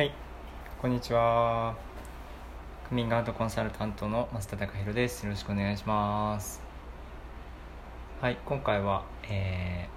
[0.00, 0.12] はい、
[0.80, 1.76] こんにちは。
[2.88, 5.24] カミングアウトコンサルタントの増田貴弘です。
[5.24, 6.62] よろしくお願いします。
[8.18, 9.90] はい、今回は、え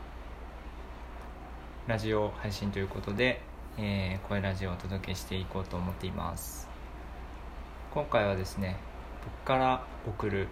[1.87, 3.39] ーラジオ配信ということで、
[3.77, 6.67] えー声ラジオをお届けしていこうと思っています。
[7.93, 8.75] 今回はですね、
[9.23, 10.49] 僕から送る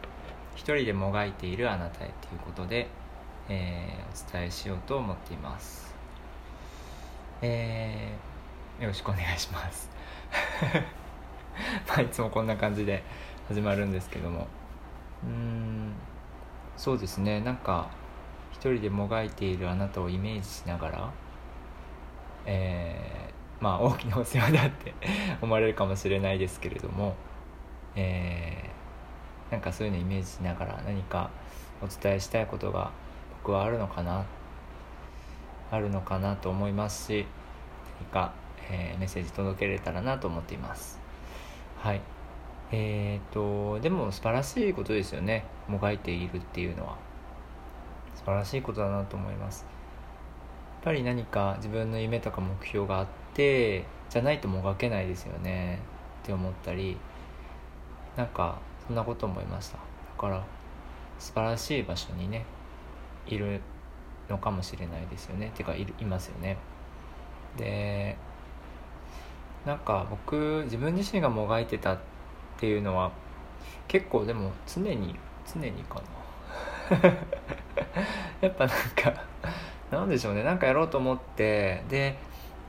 [0.56, 2.88] 一人でもがいているあなたへということで、
[3.50, 5.94] えーお伝えしようと思っています。
[7.42, 8.31] えー
[8.82, 9.90] よろしくお願いします。
[11.88, 13.04] まあいつもこんな感じで
[13.48, 14.48] 始まるんですけども。
[15.24, 15.94] うん。
[16.76, 17.42] そうですね。
[17.42, 17.90] なんか
[18.52, 21.10] 一人でもがいているあなたをイメージしながら
[22.46, 24.94] えーまあ大きなお世話だって
[25.42, 27.16] 思われるかもしれないですけれども
[27.96, 31.30] えーなんかそういうのイメージしながら何か
[31.82, 32.92] お伝えしたいことが
[33.42, 34.24] 僕はあるのかな
[35.72, 37.26] あるのかなと思いますし
[38.00, 38.34] 何か、
[38.72, 41.00] えーメッセージ届けれたらなと思っています。
[41.78, 42.02] はい。
[42.72, 45.46] えー、とでも素晴らしいことですよね。
[45.68, 46.98] もがいているっていうのは。
[48.16, 49.66] 素晴らしいことだなと思います。
[50.76, 55.80] やっぱり何か自分の夢とか目標があってじゃないともがけないですよね。
[56.24, 56.98] って思ったり。
[58.16, 59.78] なんかそんなこと思いました。
[59.78, 59.84] だ
[60.18, 60.44] から
[61.18, 62.46] 素晴らしい場所にね
[63.26, 63.62] いる
[64.30, 65.52] のかもしれないですよね。
[65.56, 66.58] てかいますよね。
[67.58, 68.18] で
[69.66, 72.00] なんか僕自分自身がもがいてたっ
[72.58, 73.12] ていうのは
[73.88, 75.16] 結構でも常に
[75.52, 76.02] 常にか
[76.92, 76.98] な。
[78.42, 79.14] やっぱなんか
[79.92, 80.44] なんでしょうね。
[80.44, 82.18] なんかやろうと思ってで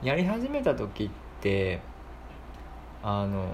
[0.01, 1.09] やり始めた時っ
[1.41, 1.79] て
[3.01, 3.45] あの、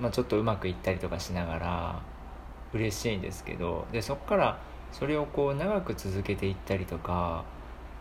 [0.00, 2.02] まあ、ちょっとうまくいったりとかしながら
[2.72, 4.58] 嬉しいんですけどでそこから
[4.92, 7.44] それをこう長く続けていったりとか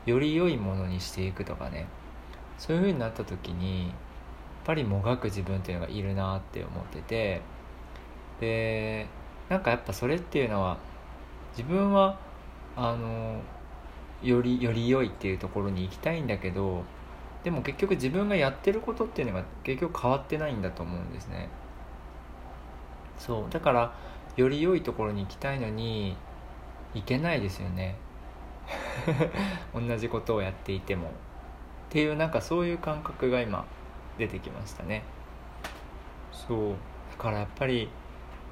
[0.05, 1.87] より良いものにしていくとかね。
[2.57, 3.93] そういう風になった時に
[4.67, 7.41] ぱりもがく自分っていうのがいるなって思ってて
[8.41, 9.07] で
[9.47, 10.77] なんかやっぱそれっていうのは
[11.57, 12.19] 自分は
[12.75, 13.41] あの
[14.21, 16.83] よりより良いっていうところに行きたいんだけど
[17.43, 21.47] でも結局自分がやってることっていうのが結局変わってないんだと思うんですね。
[23.17, 23.49] そう。
[23.49, 23.93] だから
[24.35, 26.17] より良いところに行きたいのに
[26.93, 27.95] 行けないですよね。
[29.73, 31.07] 同じことをやっていても。
[31.07, 31.11] っ
[31.89, 33.65] ていうなんかそういう感覚が今
[34.17, 35.03] 出てきましたね。
[36.31, 36.75] そう。
[37.11, 37.89] だからやっぱり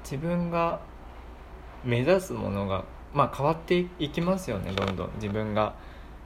[0.02, 0.80] 自分が
[1.84, 5.10] 目指すものがまあ変わっていきますよねどんどん。
[5.16, 5.74] 自分が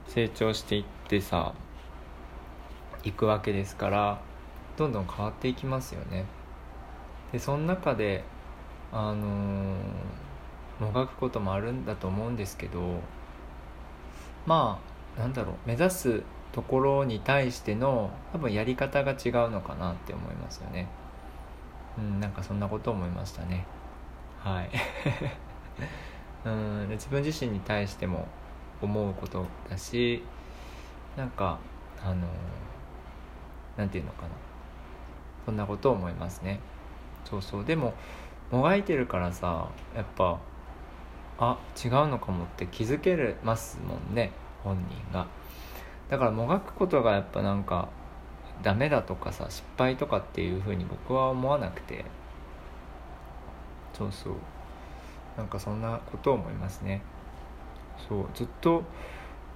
[0.07, 1.53] 成長していってさ
[3.03, 4.21] いくわけですから
[4.77, 6.25] どんどん変わっていきますよね。
[7.31, 8.23] でその中で
[8.91, 9.75] あのー
[10.81, 12.81] もがくこともあるんだと思うんですけど
[14.47, 14.79] ま
[15.17, 15.55] あなんだろう。
[15.65, 20.87] 目指すところに対しての多分やり方が違うのかなって思いますよね。
[21.97, 23.65] うんなんかそんなこと思いましたね。
[24.39, 24.69] はい。
[26.45, 28.27] うんで自分自身に対しても
[28.81, 30.23] 思うことだし
[31.15, 31.59] なんか
[32.03, 32.27] あの
[33.77, 34.29] なんていうのかな。
[35.45, 36.59] そんなことを思いますね。
[37.25, 37.65] そうそう。
[37.65, 37.93] でも
[38.51, 40.37] もがいてるからさやっぱ
[41.39, 44.31] あ違うのかもって気づけますもんね
[44.63, 45.27] 本人が。
[46.11, 47.87] だからもがくことがやっぱなんか
[48.61, 52.05] ダメだとかさ失敗とかっていうふうに僕は思わなくて。
[53.93, 54.33] そうそう。
[55.37, 57.01] なんかそんなことを思いますね。
[58.09, 58.25] そう。
[58.33, 58.83] ずっと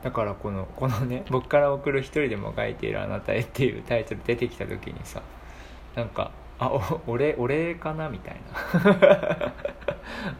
[0.01, 5.21] だからこのこのね「僕から送る一人でもがいているあなたへ」っていうタイトル出てきた時にさ
[5.95, 8.35] なんかあお俺俺かなみたい
[8.81, 9.53] な。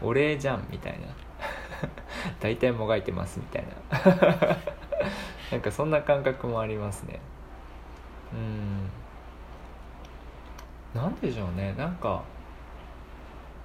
[0.02, 1.06] 俺じゃんみたいな。
[2.40, 4.56] 大体もがいてますみたいな。
[5.52, 7.20] なんかそんな感覚もありますね。
[8.32, 8.90] うん。
[11.00, 11.74] なんでしょうね。
[11.76, 12.22] なんか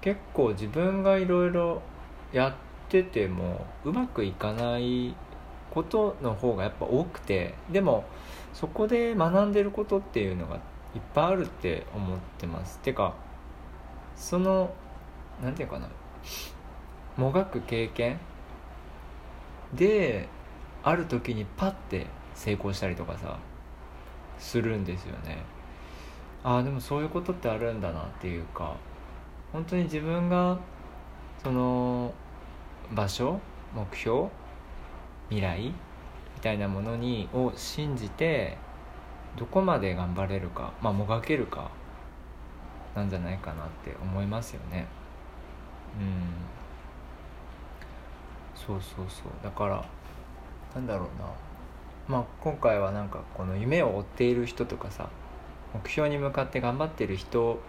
[0.02, 1.82] 結構自分がいろいろ
[2.32, 2.54] やっ
[2.90, 5.16] ててもうまくいかない
[5.72, 8.04] ことの方がやっぱ多くてでも
[8.54, 10.58] そこで学んでることっていうのが
[10.94, 12.80] いっぱいあるって思ってます。
[12.80, 13.14] てか
[14.16, 14.74] その
[15.42, 15.88] なんていうかな。
[17.18, 18.20] もがく経験
[19.74, 20.30] で
[20.84, 23.38] ある時にパッて成功したりとかさ
[24.40, 25.44] するんですよね。
[26.44, 28.76] ああでもそういうことってあるんだなっていうか
[29.54, 30.58] 本当に自分が
[31.44, 32.12] その
[32.92, 33.40] 場所
[33.76, 34.28] 目標
[35.30, 35.74] 未来み
[36.42, 38.58] たいなものにを信じて
[39.38, 41.70] どこまで頑張れるかまあもがけるか
[42.96, 44.88] なんじゃないかなって思いますよね。
[46.00, 46.52] うん。
[48.56, 49.44] そうそうそう。
[49.44, 49.86] だから
[50.76, 51.28] なんだろうな。
[52.08, 55.10] まあ今回はなんかこの夢を追っている人とかさ
[55.74, 57.60] 目標に向かって頑張ってる人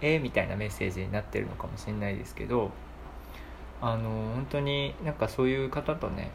[0.00, 2.70] へみたいなメッセージになってるのかもしれないですけど
[3.80, 6.30] あの本当になんかそういう方とね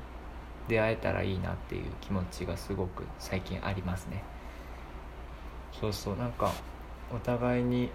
[0.67, 4.23] 出会えたらいいなっていう気持ちがすごく最近ありますね。
[5.79, 6.51] そうそうなんか
[7.13, 7.89] お互いに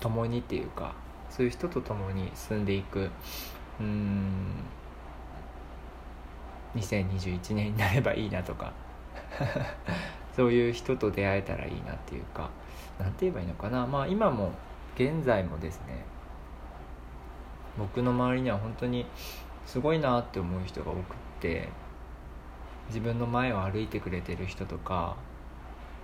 [0.00, 0.94] 共にっていうか
[1.30, 3.10] そういう人と共に進んでいく。
[3.80, 4.64] うん。
[6.76, 8.72] 2021年になればいいなとか。
[10.36, 12.48] そういう人と出会えたらいいなっていうか。
[12.98, 13.86] 何て言えばいいのかな。
[13.86, 14.52] まあ今も
[14.94, 16.04] 現在もですね。
[17.78, 19.06] 僕の周りには本当に
[19.66, 21.02] すごいなって思う人が多くっ
[21.40, 21.68] て
[22.88, 25.16] 自分の前を歩いてくれてる人とか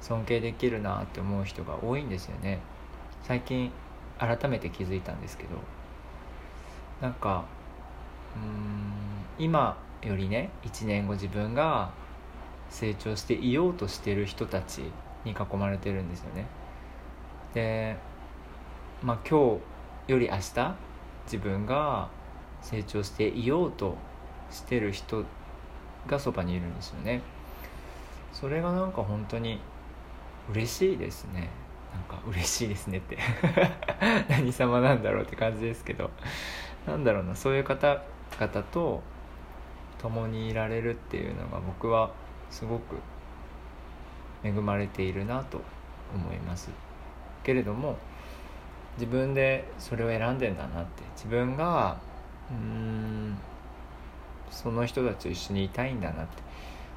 [0.00, 2.60] 尊敬できるなって思う人が多いんですよね。
[3.22, 3.70] 最近
[4.18, 5.50] 改めて気づいたんですけど。
[7.00, 7.44] なんか
[8.36, 11.92] うん今よりね1年後自分が
[12.70, 14.82] 成長していようとしてる人たち
[15.24, 16.46] に囲まれてるんですよね。
[17.54, 17.96] で
[19.02, 19.58] まあ今
[20.06, 20.74] 日より明日
[21.24, 22.08] 自分が
[22.62, 23.96] 成長していようと
[24.50, 25.24] してる人
[26.06, 27.22] がそばにいるんですよね。
[28.32, 29.60] それがなんか本当に
[30.50, 31.50] 嬉しいですね。
[31.92, 33.18] なんか嬉しいですねって。
[34.28, 36.10] 何様なんだろうって感じですけど。
[36.86, 39.02] なんだろうなそういう方々と
[40.00, 42.10] 共にいられるっていうのが僕は
[42.50, 42.96] すごく
[44.44, 45.60] 恵まれているなと
[46.14, 46.70] 思います
[47.42, 47.96] けれども
[48.96, 51.98] 自分でそれを選んでんだなって自分が
[52.50, 53.38] うん
[54.50, 56.42] その人たちと一緒にいたいんだなって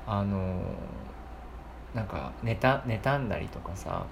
[0.07, 0.62] あの
[1.94, 4.06] なんか妬妬んだりとかさ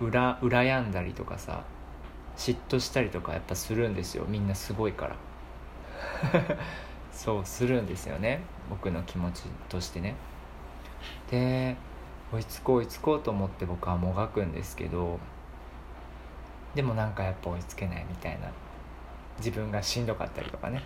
[0.00, 1.64] 裏羨んだりとかさ
[2.36, 5.16] 嫉妬したりとかやっぱするんですよみんなすごいから。
[7.16, 8.40] そうするんですよね。
[8.68, 10.14] 僕の気持ちとしてね。
[11.30, 11.76] で
[12.32, 15.18] 追いつこう追いつこうと思って僕はもがくんですけど
[16.74, 18.48] でもなんかやっぱ追いつけないみたいな。
[19.38, 20.82] 自分がしんどかったりとかね。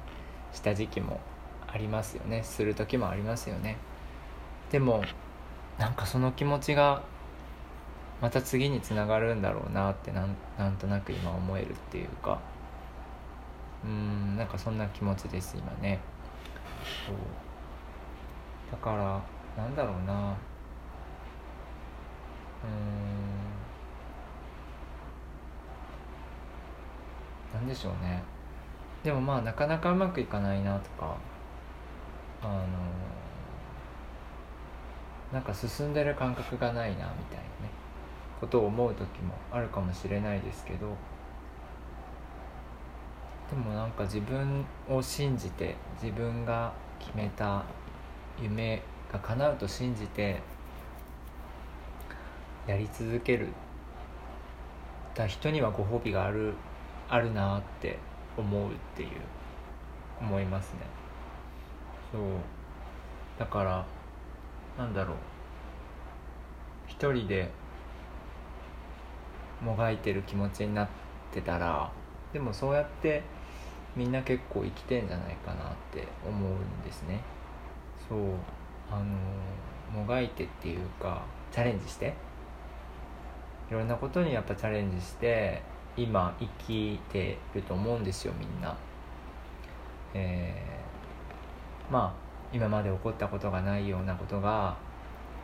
[0.52, 1.20] した時期も
[1.66, 2.42] ありますよね。
[2.44, 3.76] する時もありますよね。
[4.70, 5.02] でも
[5.78, 7.02] なんかその気持ちが
[8.20, 12.38] また次につながるんだろうなってなんなんとなく今思えるっていうか。
[13.84, 15.98] うんなんかそんな気持ちです今ね。
[17.06, 17.16] そう。
[18.70, 19.20] だから
[19.62, 20.36] なんだろうな。
[22.62, 22.70] うん。
[27.54, 28.22] なんでしょうね。
[29.02, 31.16] でもまあなかなかうまくいかないなとか。
[32.42, 32.64] あの
[35.32, 37.70] なんか進んでる感覚がないなみたいなね。
[38.40, 40.96] ことを思う時もあるかもしれないですけど。
[43.50, 47.64] でもなんか自分を信じて自分が決めた
[48.40, 48.80] 夢
[49.12, 50.40] が叶うと信じて
[52.66, 53.48] やり続ける
[55.14, 56.54] た人にはご褒美がある
[57.08, 57.98] あるなって
[58.36, 59.08] 思うっていう
[60.20, 60.80] 思いますね。
[62.12, 62.22] そう。
[63.36, 63.84] だから
[64.78, 65.16] なんだろう。
[66.86, 67.50] 一人で
[69.60, 70.88] もがいてる気持ちになっ
[71.32, 71.90] てたら
[72.32, 73.22] でもそうやって
[73.96, 77.20] みんな結構生きてんじゃないかなって思うんですね。
[78.08, 78.18] そう
[78.90, 79.04] あの
[80.00, 81.22] もがいてっていうか
[81.52, 82.14] チャレンジして。
[83.70, 85.62] いろんなことにやっぱチャレンジして
[85.96, 88.76] 今生きてると思うんですよみんな。
[90.12, 92.12] えー、まあ
[92.52, 94.76] 今まで起こったことがないようなことが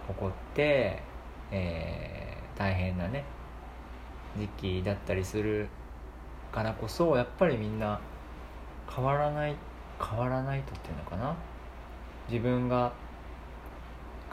[0.08, 1.00] 起こって、
[1.52, 3.22] えー、大変なね
[4.36, 4.48] 時
[4.80, 5.68] 期だったりする
[6.50, 8.00] からこそやっぱりみんな
[8.88, 9.56] 変わらない
[10.00, 11.34] 変わらないとっていうのかな？
[12.28, 12.92] 自分が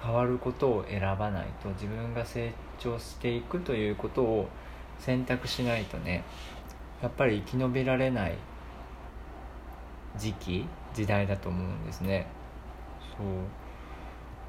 [0.01, 4.49] 変わることを選ばないと自分が成長していくということを
[4.99, 6.23] 選択しないとね
[7.01, 8.35] やっぱり生き延びられない
[10.17, 12.27] 時期時代だと思うんですね。
[13.17, 13.27] そう。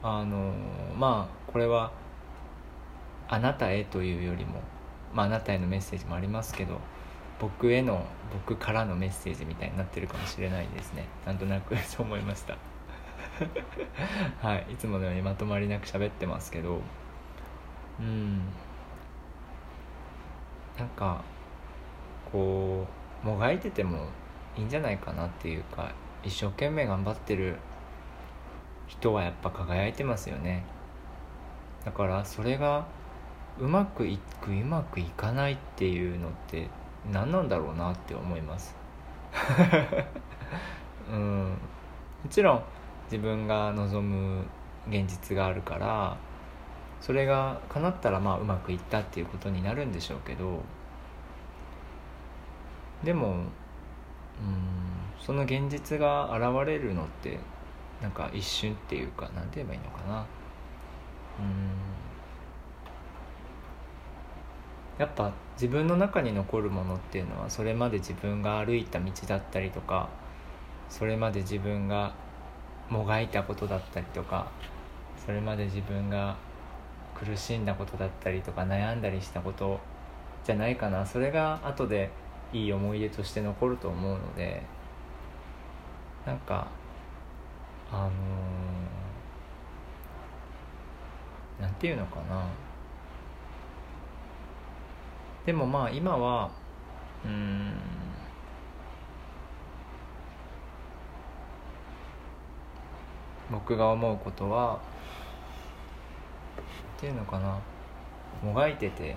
[0.03, 0.53] あの
[0.97, 1.91] まあこれは
[3.27, 4.61] あなたへというよりも、
[5.15, 6.79] まあ、あなたへのメッセージもありますけど
[7.45, 11.05] 僕への僕からのメッセージみたいになってるかもしれないですね。
[11.27, 12.57] なんとなく そう思いました。
[14.41, 14.67] はい。
[14.73, 16.81] いつものようにまとまりなく喋ってますけど。
[18.01, 18.39] うん。
[20.79, 21.23] なんか
[22.33, 22.87] こ
[23.23, 24.07] うもがいてても
[24.57, 25.93] いいんじゃないかなっていうか
[26.25, 27.59] 一生懸命頑張ってる
[28.89, 30.65] 人はやっぱ輝いてますよね。
[31.85, 32.87] だからそれが
[33.59, 36.71] うまくいくうまくいかないっていうのって
[37.13, 38.75] 何なんだろうなって思います。
[41.11, 41.51] うん。
[42.25, 42.63] もちろん
[43.11, 44.45] 自分が望む
[44.89, 46.17] 現実があるから
[47.01, 50.63] それが叶ったらまあうまくいったっていうことになるんでしょうけど
[53.03, 53.45] でもうん
[55.21, 57.39] その現実が現れるのって
[58.01, 60.27] なんか一瞬っていうか何て言えばいいのかな。
[61.39, 61.94] うん
[64.99, 70.09] やっぱ自分の中に残るものっていうのはそれまで自分が歩いた道だったりとか
[70.89, 72.15] それまで自分が
[72.89, 74.51] もがいたことだったりとか
[75.25, 76.37] それまで自分が
[77.15, 79.81] 苦しんだことだったりとか悩んだりしたこと
[80.45, 81.07] じゃないかな。
[81.07, 82.11] それが後で
[82.53, 84.63] いい思い出として残ると思うので
[86.27, 86.69] なんか
[87.91, 92.47] あのー、なんていうのかな。
[95.47, 96.51] でもまあ今は
[97.25, 97.73] うん
[103.51, 104.81] 僕が思うことは
[106.97, 107.59] っていうのかな。
[108.43, 109.17] もがいてて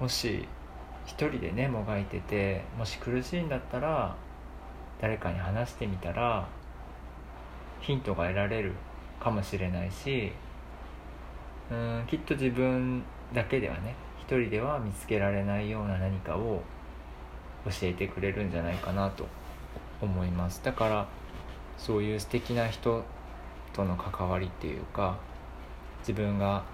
[0.00, 0.48] もし
[1.06, 4.16] 一人でねもがいててもし苦しいんだったら
[5.00, 6.48] 誰かに話してみたら
[7.80, 8.72] ヒントが得られる
[9.20, 10.32] かもしれないし
[11.70, 13.02] うんきっと自分
[13.34, 16.62] だけではね一人では見つけられないような何かを
[17.64, 19.26] 教えてくれるんじゃないかなと
[20.00, 20.62] 思います。
[20.64, 21.08] だから
[21.76, 23.04] そういう素敵な人
[23.72, 25.18] との関わりっていうか
[26.00, 26.64] 自分が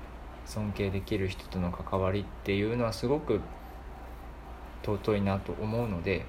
[0.47, 3.41] 尊敬できる人との関わりっていうのはすごく
[4.83, 6.25] 尊いなと思うので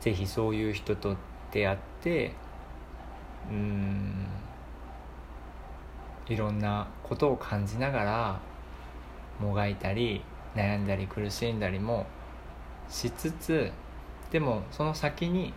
[0.00, 1.16] 是非そういう人と
[1.52, 2.32] 出会って
[3.50, 4.26] うん
[6.28, 8.40] いろんなことを感じながら
[9.40, 10.22] もがいたり
[10.54, 12.06] 悩んだり苦しんだりも
[12.88, 13.70] しつつ
[14.30, 15.52] でもその先に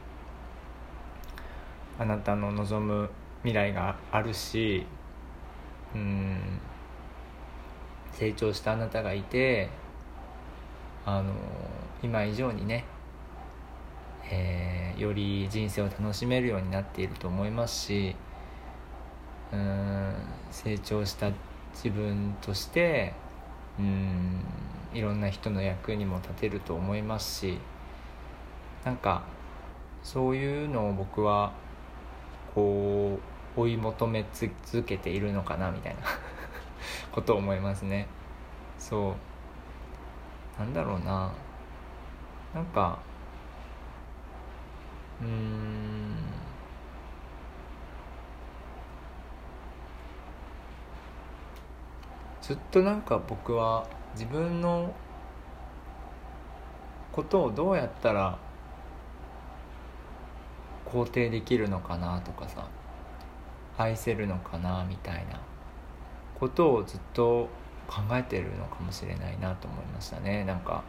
[1.97, 3.09] あなたの望む
[3.43, 4.85] 未来があるし
[5.93, 6.59] うん
[8.13, 9.69] 成長したあなたがいて
[11.05, 11.33] あの
[12.01, 12.85] 今以上にね、
[14.29, 18.15] えー、より人生を楽しめるようになっていると思いますし
[19.53, 20.13] うん
[20.51, 21.31] 成長した
[21.73, 23.13] 自分として
[23.79, 24.43] うん
[24.93, 27.57] いろんな人の役にも立てると思いますし
[28.85, 29.23] なんか
[30.03, 31.51] そういうのを僕は
[32.53, 33.19] こ
[33.57, 36.01] う追い求め続けているのかなみたいな
[37.11, 38.07] ことを思いますね。
[38.77, 39.15] そ
[40.57, 40.59] う。
[40.59, 41.31] なんだろうな。
[42.53, 42.99] なんか
[45.21, 45.94] うん
[52.45, 54.93] ずっとなんか僕は自分の
[57.11, 58.37] ことをどうやったら
[60.85, 62.67] 肯定できるのかなとかさ
[63.79, 65.41] 愛せるのかなみたいな
[66.39, 67.49] ことをずっと
[67.87, 70.45] 考えてるのかもしれないなと思いましたね。
[70.45, 70.83] なんか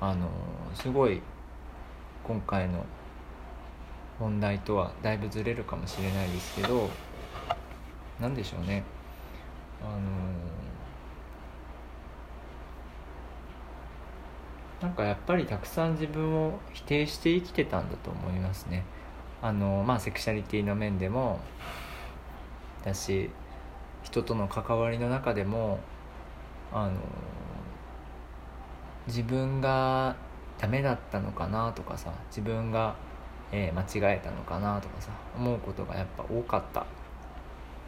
[0.00, 0.28] あの
[0.74, 1.22] すごい
[2.24, 2.84] 今回の
[4.18, 6.90] 問題とはだいぶずれるかもしれないですけど
[8.20, 8.82] 何でしょうね。
[9.80, 10.61] あの
[14.82, 18.84] なんかやっぱりたくさん自分を否定して生きてたんだと思いますね。
[19.40, 21.40] あのまあセクシャリティの面でも
[22.84, 23.30] だし
[24.02, 25.78] 人との関わりの中でも
[26.72, 26.92] あの
[29.06, 30.16] 自分が
[30.58, 32.96] ダメだったのかなとかさ自分が、
[33.52, 36.84] えー、間違えたのかなとかさ思うことがやっぱ多かった。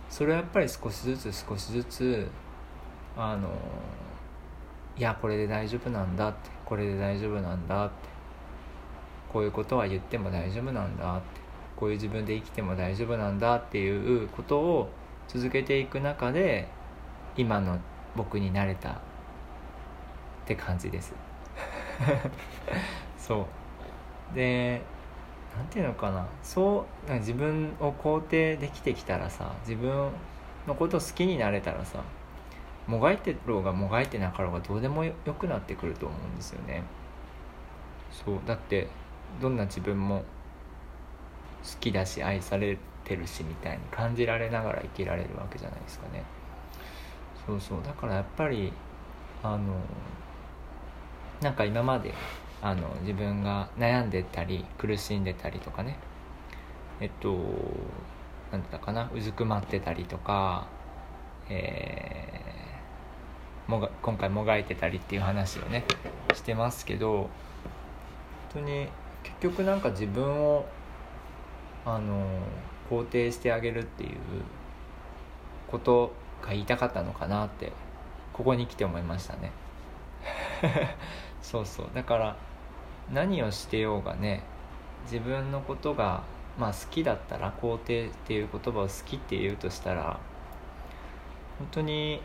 [0.09, 2.29] それはやっぱり少しずつ少しずつ
[3.17, 3.49] あの
[4.97, 7.95] いやこれで大丈夫なんだってこれで大丈夫なんだって。
[9.33, 11.41] こういうことは言っても大丈夫なんだって。
[11.77, 14.91] こういう自分で生きても大丈夫なんだっていうことを
[15.29, 16.67] 続けていく中で
[17.37, 17.79] 今の
[18.17, 18.95] 僕になれたっ
[20.47, 21.15] て感じです。
[23.17, 23.47] そ
[24.33, 24.35] う。
[24.35, 24.83] で
[25.57, 26.27] 何て言うのかな。
[26.43, 30.11] そう自分を肯定できてきたらさ自分
[30.67, 32.01] のこと好きになれたらさ
[32.87, 36.83] もがいてろうがもがいてなかろうがどうでもよくなってくると思うんですよね。
[38.11, 38.89] そうだって
[39.41, 40.25] どんな自分も
[41.65, 46.23] 好きだし愛されてるしみたいに感じられながら生きられるわけじゃないですかね。
[47.47, 48.73] そうそうだからやっぱり
[49.43, 49.75] あの
[51.41, 52.15] なんか今まで
[52.63, 55.97] あの自分が悩んでたり苦しんでたりとかね。
[57.01, 57.35] えっと
[58.53, 60.67] 何て言ったかなうずくまってたりとか
[61.49, 62.34] えー、
[63.67, 65.85] もが今回もがいてたりっていう話をね
[66.35, 67.29] してますけど本
[68.55, 68.89] 当に
[69.23, 70.67] 結局なんか自分を
[71.85, 72.27] あの
[72.91, 74.19] 肯定してあげるっていう
[75.71, 77.73] ことが言いたかったのかなって
[78.33, 79.53] ここに来て思いましたね。
[81.43, 81.87] そうそう。
[81.95, 82.37] だから
[83.13, 84.43] 何をしてようがね
[85.05, 86.23] 自分のことが
[86.59, 90.19] まあ好きだったら肯定っていう言葉を好きって言うとしたら
[91.59, 92.21] 本当に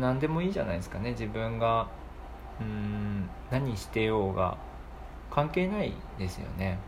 [0.00, 1.10] 何でもいいじゃないですかね。
[1.10, 1.88] 自分が
[2.60, 4.56] うん何してようが。
[5.30, 6.78] 関係ないですよね。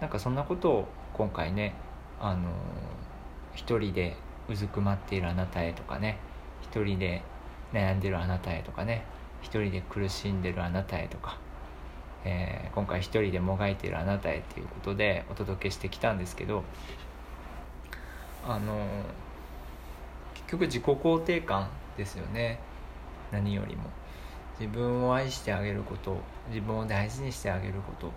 [0.00, 1.74] なんかそんなことを今回ね
[2.20, 2.50] あの
[3.54, 4.16] 一人で
[4.48, 6.18] うずくまっているあなたへとかね。
[6.60, 7.22] 一人で
[7.72, 9.04] 悩んでるあなたへとかね。
[9.42, 11.38] 一人で苦しんでるあなたへとか、
[12.24, 16.64] えー、今回一人でもがいてるあなたへっていうことでお届けしてきたんですけど
[18.46, 18.84] あの
[20.48, 22.58] 局自己肯定感ですよね。
[23.30, 23.84] 何よりも。
[24.58, 26.16] 自分を愛してあげること。
[26.48, 28.10] 自分を大事にしてあげること。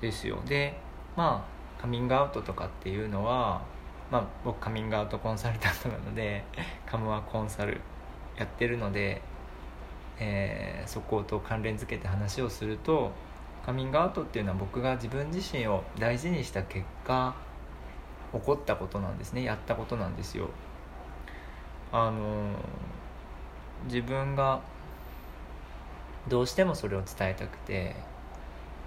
[0.00, 0.38] ですよ。
[0.46, 0.78] で
[1.16, 1.46] ま
[1.78, 3.62] あカミングアウトとかっていうのは
[4.10, 6.44] まあ僕カミングアウトコンサルタントなので
[6.86, 7.80] カムはコンサル
[8.36, 9.22] やってるので、
[10.18, 13.12] えー、そこと関連づけて話をすると
[13.64, 17.34] カミングアウトっていうのは僕が自分自身を大事にした結果
[18.32, 19.42] 起こったことなんですね。
[19.42, 20.48] やったことなんですよ。
[21.92, 22.50] あの
[23.84, 24.60] 自分が
[26.28, 27.94] どうしてもそれを伝えたくて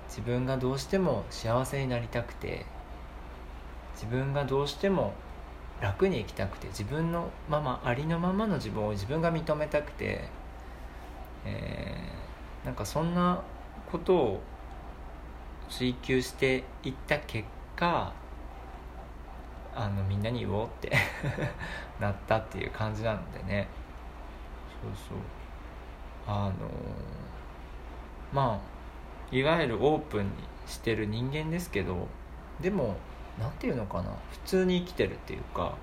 [0.10, 2.65] 自分がどうしても幸せになりたくて
[3.93, 5.13] 自分がどうしても
[5.81, 10.25] 楽に生きたくて自分のままありのままの自分を自分が認めたくて、
[11.46, 13.41] えー、なんかそんな
[13.91, 14.41] ことを
[15.69, 18.13] 追求していった結果
[19.76, 20.92] あのみんなに言おうって。
[22.00, 23.68] なったっていう感じなんでね。
[24.82, 25.18] そうそう。
[26.28, 26.54] あの
[28.32, 30.32] まあいわゆるオープンに
[30.68, 32.08] してる人間ですけど
[32.62, 32.96] でも
[33.40, 34.12] 何て言うのかな。
[34.32, 35.74] 普通に生きてるっていうか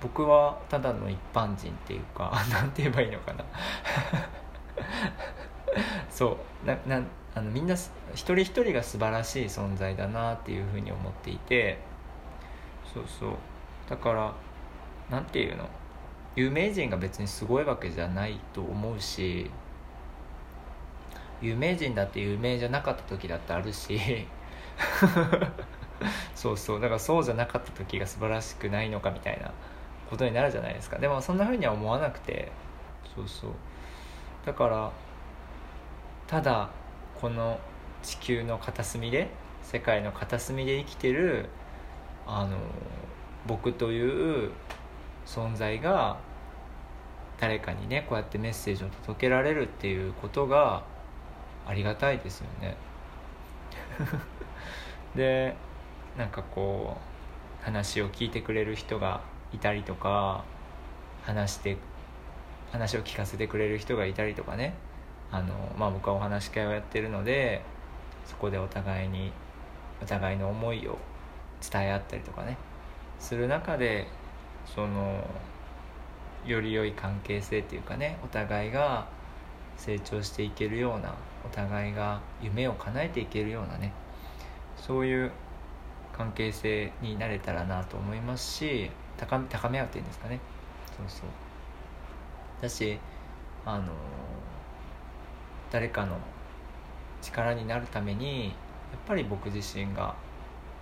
[0.00, 3.44] 僕はただの一般人っていうか 何て言えばいいのかな。
[6.10, 6.66] そう。
[6.66, 7.02] なな
[7.34, 11.78] あのみんな一人一人が素晴らしい存在だなっていうふうに思っていて
[12.92, 13.32] そうそう。
[13.88, 14.34] だから
[15.10, 15.68] 何て言うの？
[16.36, 19.50] 有名人が別にすごいわけじゃないと思うし
[21.42, 23.98] 有名人だって有名じゃなかった時だってあるし。
[26.34, 26.80] そうそう。
[26.80, 29.50] だからそうじゃなかった時が素晴らしくないのかみたいな
[30.10, 30.98] ことになるじゃないですか。
[30.98, 32.50] でもそんな風には思わなくて。
[33.14, 33.50] そうそう。
[34.46, 34.90] だから
[36.26, 36.70] ただ
[37.20, 37.58] この
[38.02, 39.28] 地球の片隅で
[39.62, 41.48] 世界の片隅で生きてる
[42.26, 42.56] あの
[43.46, 44.50] 僕という
[45.26, 46.18] 存在が
[47.40, 50.84] 誰かにねこうやってメッセージを届けられるっていうことが
[51.66, 52.76] ありがたいですよね。
[55.16, 55.54] で
[56.16, 56.96] なんかこ
[57.60, 59.20] う話を聞いてくれる人が
[59.52, 60.44] いたりとか
[61.24, 61.76] 話して
[62.70, 64.74] 話を聞かせてくれる人がいたりとかね。
[65.32, 67.62] あの、まあ、僕はお話し会をやってるので
[68.26, 69.32] そこでお互いに
[70.02, 70.98] お互いの思いを
[71.70, 72.56] 伝え合ったりとかね。
[73.18, 74.06] する中で
[74.66, 75.24] その
[76.44, 79.06] より良い関係性っていうかねお互いが
[79.76, 83.92] 成長していけるようなお互いが夢を叶えていけるようなね
[84.76, 85.30] そういう
[86.12, 90.40] 関係性になれたらなと思いますし高高め合うっていうんですかね。
[90.96, 91.28] そうそう。
[92.60, 92.98] だし
[93.64, 93.84] あの
[95.70, 96.16] 誰かの
[97.22, 98.54] 力になるためにやっ
[99.06, 100.14] ぱり僕自身が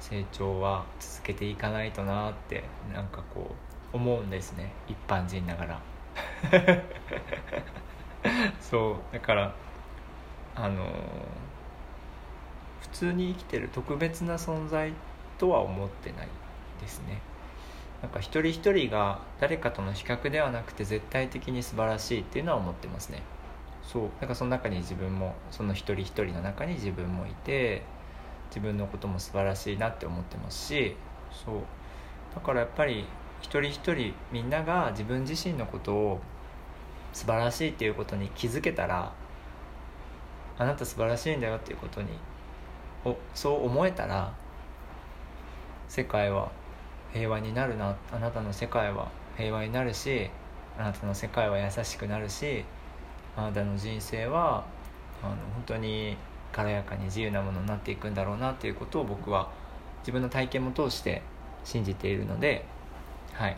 [0.01, 3.55] 成長は続けていかないとなってなんかこ
[3.93, 4.73] う思うんですね。
[4.89, 5.81] 一般人ながら。
[8.61, 9.15] そう。
[9.15, 9.55] だから
[10.57, 10.85] あの
[12.81, 14.93] 普通に生きてる特別な存在
[15.39, 16.29] とは思ってない
[16.81, 17.21] ですね。
[18.03, 23.23] なんか一人一人が誰かとの比較ではなくて絶対的に素晴らしいっていうのは思ってますね。
[23.83, 24.11] そう。
[24.21, 27.83] だからその中に自分もその一人一人の中に自分もいて
[28.51, 30.97] 自分のことも素晴らしいなって思ってますし
[31.45, 31.55] そう。
[32.35, 33.05] だからやっぱり
[33.41, 36.21] 一人一人みんなが自分自身のことを
[37.13, 39.13] 素晴らしいっていうことに気づけたら
[40.59, 42.09] あなた素晴らしいんだよっていうことに
[43.05, 44.33] おそう思えたら
[45.89, 46.53] 世界は
[47.13, 50.31] 平和になるなあなたの世界は平和になるし
[50.79, 52.65] あなたの世界は優しくなるし
[53.37, 54.65] あなたの人生は
[55.23, 56.17] あの本当に
[56.53, 59.51] 軽やかに自由なものになっていくんだろうなっていうことを僕は
[60.01, 61.23] 自分の体験も通して
[61.65, 62.65] 信じているので
[63.33, 63.57] はい。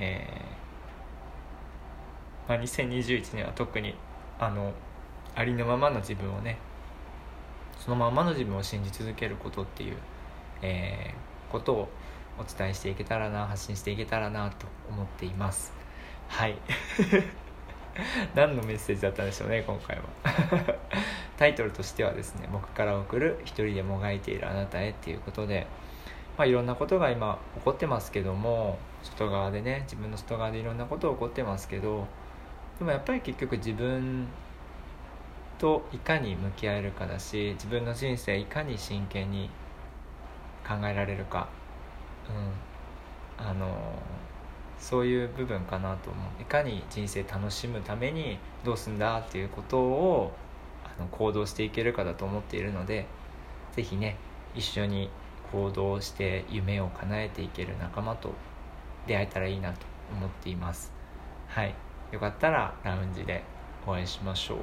[0.00, 3.94] えー、まあ、2021年は特に
[4.38, 4.72] あの
[5.36, 6.58] ありのままの自分をね
[7.78, 9.96] そのままの自分を信じ続けることっていう
[10.64, 11.88] えー、ことを
[12.38, 15.72] お伝えしていけたらな発信していけたらなと思っています。
[16.28, 16.56] はい。
[18.34, 20.02] 何のメッセージだったんでしょうね今回は。
[21.38, 25.66] タイトルとしてはですね僕から送る一人でもがいているあなたへっていうことで
[26.36, 32.06] まあいろんなことが今起こってますけども外側でね自分の外側でいろんなこと起こってますけど
[32.78, 34.28] でもやっぱり結局自分
[35.58, 39.50] といかに向き合えるかだし自分の人生いかに真剣に
[40.66, 41.48] 考えられるか。
[42.28, 43.46] うん。
[43.46, 43.68] あの
[44.78, 46.42] そういう部分かなと思う。
[46.42, 50.32] いかに人生楽しむためにどうすんだっていうことを
[50.84, 53.06] あの行動していけるかだと思っているので
[53.74, 54.16] 是非ね
[54.54, 55.10] 一緒に
[55.52, 58.32] 行動して夢を叶えていける仲間と
[59.06, 59.78] 出会えたらいいなと
[60.12, 60.92] 思っています。
[61.48, 61.74] はい。
[62.12, 63.42] よかったらラウンジで
[63.86, 64.58] お会いしましょう。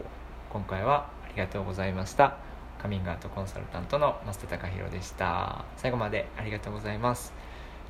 [0.52, 2.38] 今回はありがとうございました。
[2.82, 5.66] カミングアウトコンサルタントの増田隆弘でした。
[5.78, 7.34] 最後までありがとうございます。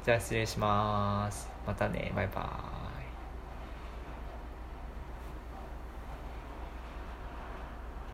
[0.03, 1.50] じゃあ失礼します。
[1.65, 2.70] またねバイバーイ。